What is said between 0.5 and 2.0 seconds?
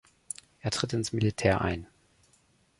Er tritt ins Militär ein.